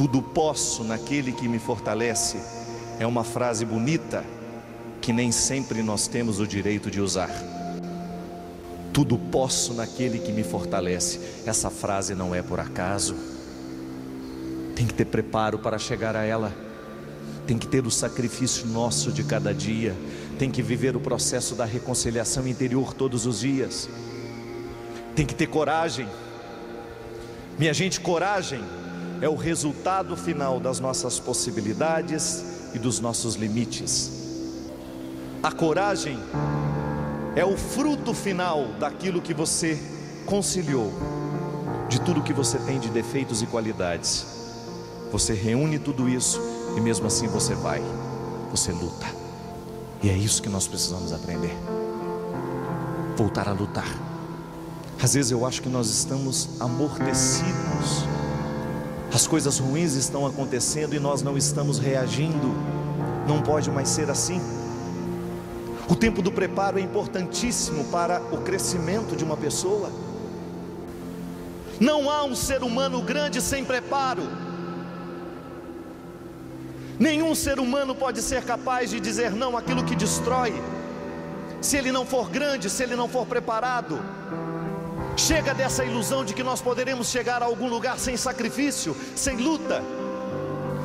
[0.00, 2.38] Tudo posso naquele que me fortalece
[2.98, 4.24] é uma frase bonita
[4.98, 7.28] que nem sempre nós temos o direito de usar.
[8.94, 11.20] Tudo posso naquele que me fortalece.
[11.44, 13.14] Essa frase não é por acaso.
[14.74, 16.50] Tem que ter preparo para chegar a ela.
[17.46, 19.94] Tem que ter o sacrifício nosso de cada dia.
[20.38, 23.86] Tem que viver o processo da reconciliação interior todos os dias.
[25.14, 26.08] Tem que ter coragem.
[27.58, 28.64] Minha gente, coragem
[29.20, 32.42] é o resultado final das nossas possibilidades
[32.74, 34.10] e dos nossos limites.
[35.42, 36.18] A coragem
[37.36, 39.78] é o fruto final daquilo que você
[40.26, 40.92] conciliou,
[41.88, 44.26] de tudo que você tem de defeitos e qualidades.
[45.12, 46.40] Você reúne tudo isso
[46.76, 47.82] e mesmo assim você vai,
[48.50, 49.06] você luta.
[50.02, 51.54] E é isso que nós precisamos aprender.
[53.16, 53.88] Voltar a lutar.
[55.02, 58.04] Às vezes eu acho que nós estamos amortecidos.
[59.12, 62.54] As coisas ruins estão acontecendo e nós não estamos reagindo.
[63.26, 64.40] Não pode mais ser assim.
[65.88, 69.90] O tempo do preparo é importantíssimo para o crescimento de uma pessoa.
[71.80, 74.22] Não há um ser humano grande sem preparo.
[76.98, 80.52] Nenhum ser humano pode ser capaz de dizer não àquilo que destrói,
[81.60, 83.98] se ele não for grande, se ele não for preparado.
[85.20, 89.82] Chega dessa ilusão de que nós poderemos chegar a algum lugar sem sacrifício, sem luta.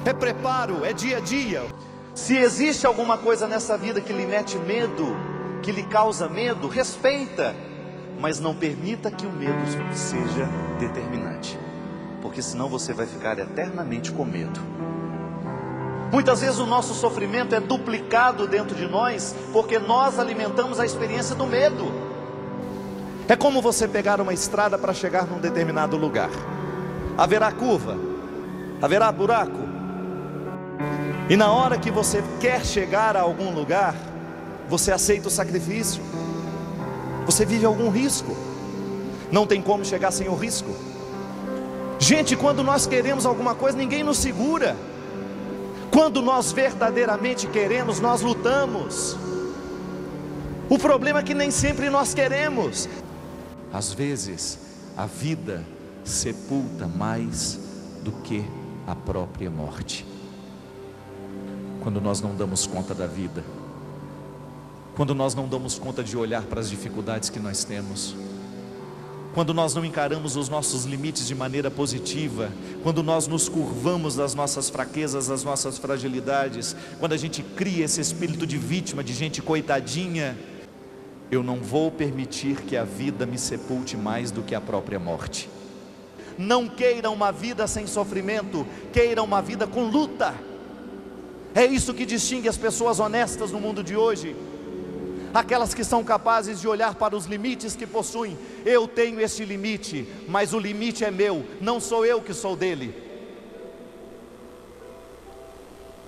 [0.03, 1.63] É preparo, é dia a dia.
[2.13, 5.15] Se existe alguma coisa nessa vida que lhe mete medo,
[5.63, 7.55] que lhe causa medo, respeita,
[8.19, 10.49] mas não permita que o medo seja
[10.79, 11.57] determinante,
[12.21, 14.59] porque senão você vai ficar eternamente com medo.
[16.11, 21.35] Muitas vezes o nosso sofrimento é duplicado dentro de nós, porque nós alimentamos a experiência
[21.35, 22.04] do medo.
[23.27, 26.29] É como você pegar uma estrada para chegar num determinado lugar.
[27.17, 27.97] Haverá curva,
[28.81, 29.65] haverá buraco,
[31.27, 33.95] e na hora que você quer chegar a algum lugar,
[34.69, 36.01] você aceita o sacrifício.
[37.25, 38.37] Você vive algum risco.
[39.31, 40.69] Não tem como chegar sem o risco.
[41.97, 44.75] Gente, quando nós queremos alguma coisa, ninguém nos segura.
[45.89, 49.17] Quando nós verdadeiramente queremos, nós lutamos.
[50.69, 52.87] O problema é que nem sempre nós queremos.
[53.75, 54.57] Às vezes,
[54.95, 55.61] a vida
[56.05, 57.59] sepulta mais
[58.05, 58.41] do que
[58.87, 60.05] a própria morte.
[61.83, 63.43] Quando nós não damos conta da vida,
[64.95, 68.15] quando nós não damos conta de olhar para as dificuldades que nós temos,
[69.33, 74.33] quando nós não encaramos os nossos limites de maneira positiva, quando nós nos curvamos das
[74.33, 79.41] nossas fraquezas, das nossas fragilidades, quando a gente cria esse espírito de vítima, de gente
[79.41, 80.37] coitadinha,
[81.31, 85.49] eu não vou permitir que a vida me sepulte mais do que a própria morte.
[86.37, 90.33] Não queiram uma vida sem sofrimento, queiram uma vida com luta.
[91.53, 94.35] É isso que distingue as pessoas honestas no mundo de hoje.
[95.33, 98.37] Aquelas que são capazes de olhar para os limites que possuem.
[98.65, 103.03] Eu tenho este limite, mas o limite é meu, não sou eu que sou dele.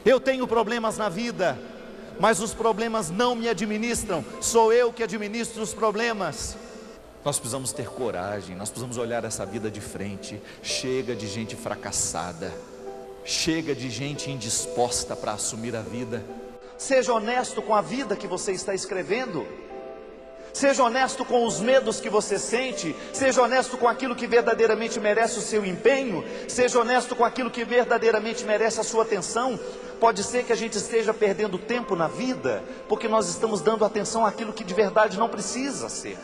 [0.06, 1.59] Eu tenho problemas na vida,
[2.19, 6.57] mas os problemas não me administram, sou eu que administro os problemas.
[7.23, 10.41] Nós precisamos ter coragem, nós precisamos olhar essa vida de frente.
[10.63, 12.53] Chega de gente fracassada.
[13.25, 16.23] Chega de gente indisposta para assumir a vida.
[16.77, 19.45] Seja honesto com a vida que você está escrevendo.
[20.57, 25.38] Seja honesto com os medos que você sente, seja honesto com aquilo que verdadeiramente merece
[25.38, 29.59] o seu empenho, seja honesto com aquilo que verdadeiramente merece a sua atenção.
[30.00, 34.25] Pode ser que a gente esteja perdendo tempo na vida, porque nós estamos dando atenção
[34.25, 36.18] àquilo que de verdade não precisa ser.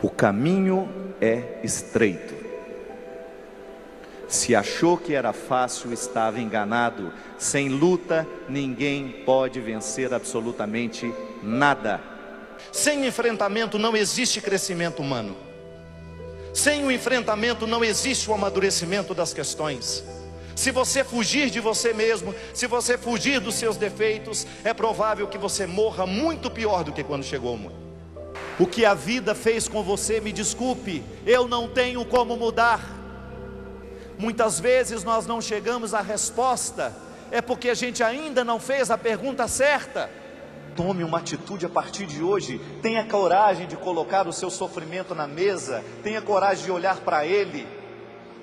[0.00, 0.88] O caminho
[1.20, 2.36] é estreito.
[4.28, 7.12] Se achou que era fácil, estava enganado.
[7.36, 11.12] Sem luta, ninguém pode vencer absolutamente
[11.42, 12.16] nada.
[12.72, 15.36] Sem enfrentamento não existe crescimento humano.
[16.52, 20.04] Sem o enfrentamento não existe o amadurecimento das questões.
[20.56, 25.38] Se você fugir de você mesmo, se você fugir dos seus defeitos, é provável que
[25.38, 27.76] você morra muito pior do que quando chegou ao mundo.
[28.58, 32.80] O que a vida fez com você, me desculpe, eu não tenho como mudar.
[34.18, 36.92] Muitas vezes nós não chegamos à resposta,
[37.30, 40.10] é porque a gente ainda não fez a pergunta certa.
[40.78, 45.26] Tome uma atitude a partir de hoje, tenha coragem de colocar o seu sofrimento na
[45.26, 47.66] mesa, tenha coragem de olhar para ele.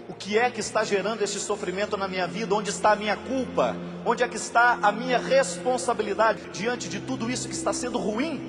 [0.09, 2.53] O que é que está gerando esse sofrimento na minha vida?
[2.53, 3.73] Onde está a minha culpa?
[4.05, 8.41] Onde é que está a minha responsabilidade diante de tudo isso que está sendo ruim?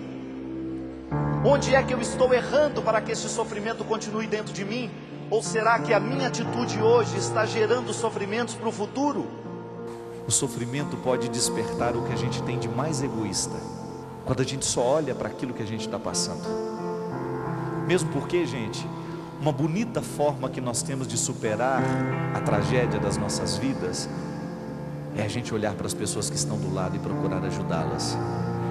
[1.45, 4.91] Onde é que eu estou errando para que esse sofrimento continue dentro de mim?
[5.31, 9.46] Ou será que a minha atitude hoje está gerando sofrimentos para o futuro?
[10.27, 13.55] O sofrimento pode despertar o que a gente tem de mais egoísta,
[14.25, 16.43] quando a gente só olha para aquilo que a gente está passando.
[17.87, 18.85] Mesmo porque, gente,
[19.41, 21.81] uma bonita forma que nós temos de superar
[22.35, 24.09] a tragédia das nossas vidas
[25.17, 28.19] é a gente olhar para as pessoas que estão do lado e procurar ajudá-las.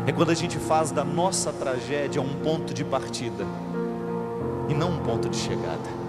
[0.05, 3.45] É quando a gente faz da nossa tragédia um ponto de partida
[4.67, 6.04] e não um ponto de chegada.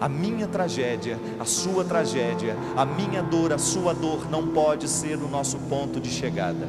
[0.00, 5.16] A minha tragédia, a sua tragédia, a minha dor, a sua dor não pode ser
[5.16, 6.68] o nosso ponto de chegada,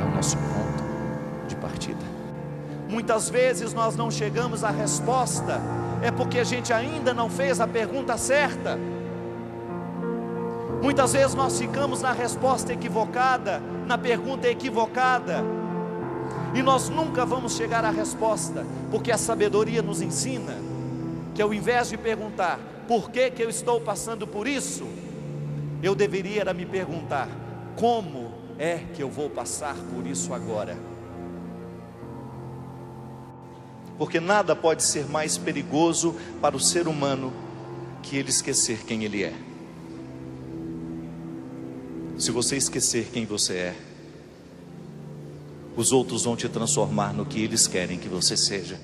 [0.00, 2.04] é o nosso ponto de partida.
[2.88, 5.60] Muitas vezes nós não chegamos à resposta,
[6.02, 8.76] é porque a gente ainda não fez a pergunta certa.
[10.82, 15.44] Muitas vezes nós ficamos na resposta equivocada, na pergunta equivocada,
[16.54, 20.69] e nós nunca vamos chegar à resposta, porque a sabedoria nos ensina
[21.40, 24.86] que ao invés de perguntar por que, que eu estou passando por isso,
[25.82, 27.30] eu deveria me perguntar
[27.76, 30.76] como é que eu vou passar por isso agora.
[33.96, 37.32] Porque nada pode ser mais perigoso para o ser humano
[38.02, 39.32] que ele esquecer quem ele é.
[42.18, 43.76] Se você esquecer quem você é,
[45.74, 48.78] os outros vão te transformar no que eles querem que você seja.